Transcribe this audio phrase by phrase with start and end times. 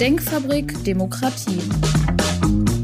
[0.00, 1.62] Denkfabrik Demokratie.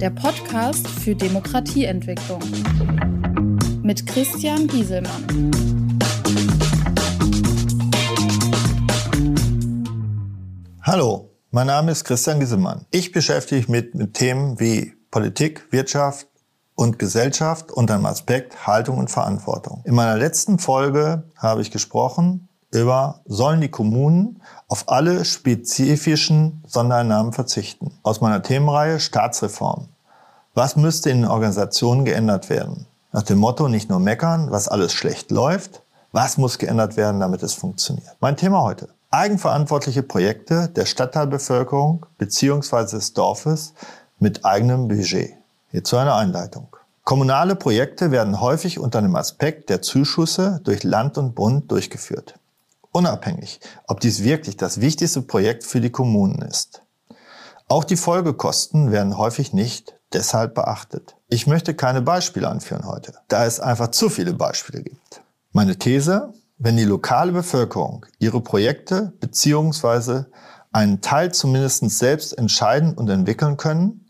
[0.00, 2.40] Der Podcast für Demokratieentwicklung.
[3.84, 5.52] Mit Christian Gieselmann.
[10.82, 12.86] Hallo, mein Name ist Christian Gieselmann.
[12.90, 16.26] Ich beschäftige mich mit, mit Themen wie Politik, Wirtschaft,
[16.76, 19.82] und Gesellschaft unter dem Aspekt Haltung und Verantwortung.
[19.86, 27.32] In meiner letzten Folge habe ich gesprochen über, sollen die Kommunen auf alle spezifischen Sondereinnahmen
[27.32, 27.92] verzichten.
[28.02, 29.88] Aus meiner Themenreihe Staatsreform.
[30.54, 32.86] Was müsste in den Organisationen geändert werden?
[33.12, 37.42] Nach dem Motto nicht nur meckern, was alles schlecht läuft, was muss geändert werden, damit
[37.42, 38.16] es funktioniert.
[38.20, 38.88] Mein Thema heute.
[39.10, 42.96] Eigenverantwortliche Projekte der Stadtteilbevölkerung bzw.
[42.96, 43.74] des Dorfes
[44.18, 45.34] mit eigenem Budget.
[45.70, 46.68] Hierzu eine Einleitung.
[47.04, 52.34] Kommunale Projekte werden häufig unter dem Aspekt der Zuschüsse durch Land und Bund durchgeführt.
[52.96, 56.80] Unabhängig, ob dies wirklich das wichtigste Projekt für die Kommunen ist.
[57.68, 61.14] Auch die Folgekosten werden häufig nicht deshalb beachtet.
[61.28, 65.20] Ich möchte keine Beispiele anführen heute, da es einfach zu viele Beispiele gibt.
[65.52, 70.22] Meine These, wenn die lokale Bevölkerung ihre Projekte bzw.
[70.72, 74.06] einen Teil zumindest selbst entscheiden und entwickeln können,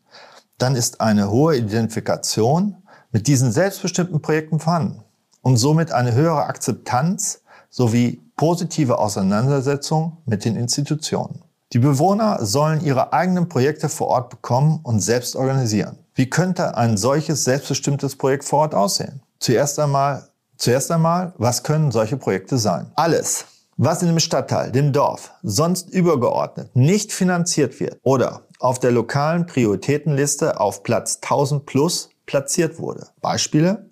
[0.59, 2.77] dann ist eine hohe Identifikation
[3.11, 5.03] mit diesen selbstbestimmten Projekten vorhanden
[5.43, 11.43] und somit eine höhere Akzeptanz sowie positive Auseinandersetzung mit den Institutionen.
[11.73, 15.99] Die Bewohner sollen ihre eigenen Projekte vor Ort bekommen und selbst organisieren.
[16.15, 19.21] Wie könnte ein solches selbstbestimmtes Projekt vor Ort aussehen?
[19.41, 22.93] Zuerst einmal, zuerst einmal, was können solche Projekte sein?
[22.95, 28.93] Alles, was in dem Stadtteil, dem Dorf, sonst übergeordnet nicht finanziert wird oder auf der
[28.93, 33.09] lokalen Prioritätenliste auf Platz 1000 plus platziert wurde.
[33.21, 33.91] Beispiele?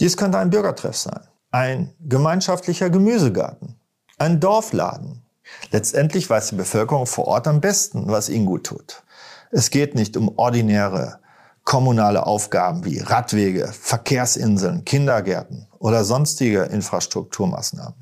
[0.00, 3.76] Dies könnte ein Bürgertreff sein, ein gemeinschaftlicher Gemüsegarten,
[4.18, 5.22] ein Dorfladen.
[5.72, 9.02] Letztendlich weiß die Bevölkerung vor Ort am besten, was ihnen gut tut.
[9.50, 11.18] Es geht nicht um ordinäre
[11.64, 17.94] kommunale Aufgaben wie Radwege, Verkehrsinseln, Kindergärten oder sonstige Infrastrukturmaßnahmen.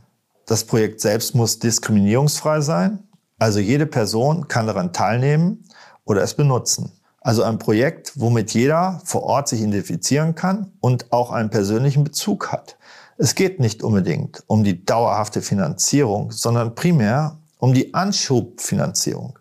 [0.46, 5.64] Das Projekt selbst muss diskriminierungsfrei sein also jede Person kann daran teilnehmen
[6.04, 6.92] oder es benutzen.
[7.28, 12.50] Also ein Projekt, womit jeder vor Ort sich identifizieren kann und auch einen persönlichen Bezug
[12.52, 12.78] hat.
[13.18, 19.38] Es geht nicht unbedingt um die dauerhafte Finanzierung, sondern primär um die Anschubfinanzierung.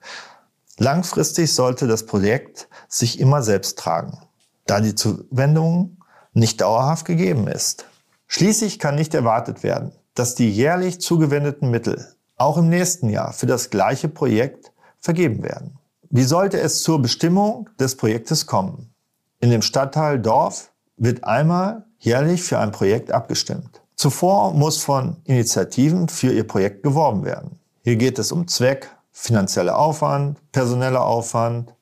[0.78, 4.20] Langfristig sollte das Projekt sich immer selbst tragen,
[4.66, 5.96] da die Zuwendung
[6.34, 7.86] nicht dauerhaft gegeben ist.
[8.28, 12.06] Schließlich kann nicht erwartet werden, dass die jährlich zugewendeten Mittel
[12.36, 15.80] auch im nächsten Jahr für das gleiche Projekt vergeben werden.
[16.10, 18.94] Wie sollte es zur Bestimmung des Projektes kommen?
[19.42, 23.82] In dem Stadtteil Dorf wird einmal jährlich für ein Projekt abgestimmt.
[23.96, 27.60] Zuvor muss von Initiativen für ihr Projekt geworben werden.
[27.84, 31.74] Hier geht es um Zweck, finanzieller Aufwand, personeller Aufwand.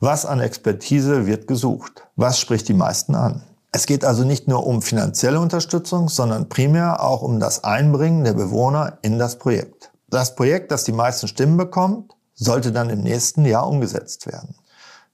[0.00, 2.06] Was an Expertise wird gesucht?
[2.16, 3.42] Was spricht die meisten an?
[3.72, 8.32] Es geht also nicht nur um finanzielle Unterstützung, sondern primär auch um das Einbringen der
[8.32, 9.90] Bewohner in das Projekt.
[10.08, 14.54] Das Projekt, das die meisten Stimmen bekommt, sollte dann im nächsten Jahr umgesetzt werden.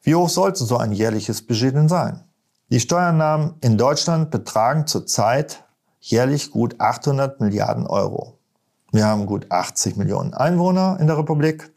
[0.03, 2.25] Wie hoch sollte so ein jährliches Budget denn sein?
[2.71, 5.65] Die Steuernahmen in Deutschland betragen zurzeit
[6.01, 8.39] jährlich gut 800 Milliarden Euro.
[8.91, 11.73] Wir haben gut 80 Millionen Einwohner in der Republik.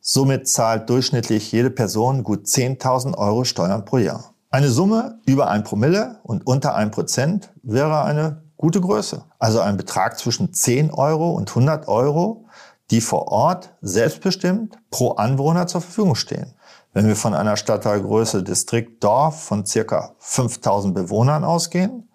[0.00, 4.32] Somit zahlt durchschnittlich jede Person gut 10.000 Euro Steuern pro Jahr.
[4.50, 9.24] Eine Summe über ein Promille und unter ein Prozent wäre eine gute Größe.
[9.38, 12.46] Also ein Betrag zwischen 10 Euro und 100 Euro
[12.90, 16.54] die vor Ort selbstbestimmt pro Anwohner zur Verfügung stehen.
[16.92, 22.08] Wenn wir von einer Stadtteilgröße Distrikt Dorf von circa 5000 Bewohnern ausgehen,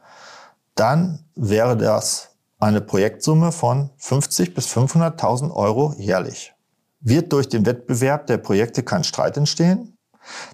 [0.75, 2.29] dann wäre das
[2.59, 6.53] eine Projektsumme von 50 bis 500.000 Euro jährlich.
[7.01, 9.97] Wird durch den Wettbewerb der Projekte kein Streit entstehen?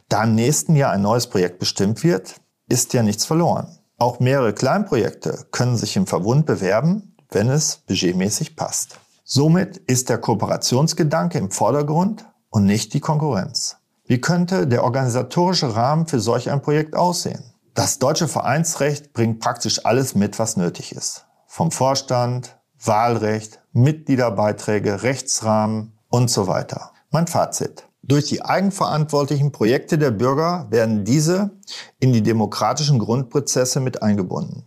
[0.09, 2.35] Da im nächsten Jahr ein neues Projekt bestimmt wird,
[2.67, 3.79] ist ja nichts verloren.
[3.97, 8.99] Auch mehrere Kleinprojekte können sich im Verbund bewerben, wenn es budgetmäßig passt.
[9.31, 13.77] Somit ist der Kooperationsgedanke im Vordergrund und nicht die Konkurrenz.
[14.07, 17.43] Wie könnte der organisatorische Rahmen für solch ein Projekt aussehen?
[17.75, 21.27] Das deutsche Vereinsrecht bringt praktisch alles mit, was nötig ist.
[21.45, 26.91] Vom Vorstand, Wahlrecht, Mitgliederbeiträge, Rechtsrahmen und so weiter.
[27.11, 27.87] Mein Fazit.
[28.01, 31.51] Durch die eigenverantwortlichen Projekte der Bürger werden diese
[31.99, 34.65] in die demokratischen Grundprozesse mit eingebunden.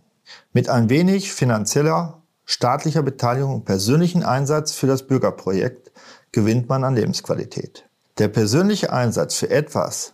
[0.53, 5.91] Mit ein wenig finanzieller staatlicher Beteiligung und persönlichen Einsatz für das Bürgerprojekt
[6.31, 7.85] gewinnt man an Lebensqualität.
[8.17, 10.13] Der persönliche Einsatz für etwas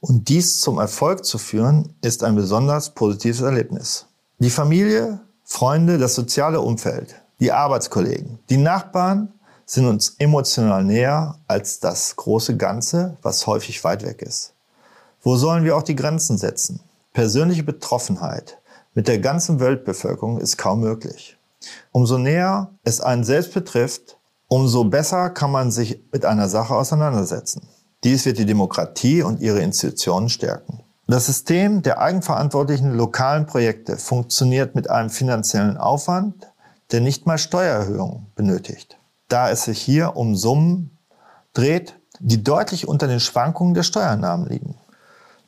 [0.00, 4.06] und dies zum Erfolg zu führen, ist ein besonders positives Erlebnis.
[4.38, 9.32] Die Familie, Freunde, das soziale Umfeld, die Arbeitskollegen, die Nachbarn
[9.66, 14.52] sind uns emotional näher als das große Ganze, was häufig weit weg ist.
[15.22, 16.80] Wo sollen wir auch die Grenzen setzen?
[17.12, 18.58] Persönliche Betroffenheit
[18.94, 21.36] mit der ganzen Weltbevölkerung ist kaum möglich.
[21.92, 24.18] Umso näher es einen selbst betrifft,
[24.48, 27.68] umso besser kann man sich mit einer Sache auseinandersetzen.
[28.04, 30.82] Dies wird die Demokratie und ihre Institutionen stärken.
[31.06, 36.46] Das System der eigenverantwortlichen lokalen Projekte funktioniert mit einem finanziellen Aufwand,
[36.92, 38.98] der nicht mal Steuererhöhungen benötigt,
[39.28, 40.98] da es sich hier um Summen
[41.52, 44.76] dreht, die deutlich unter den Schwankungen der Steuernahmen liegen.